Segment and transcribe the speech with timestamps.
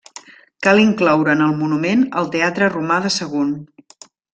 [0.67, 3.59] Cal incloure en el monument el teatre romà de Sagunt.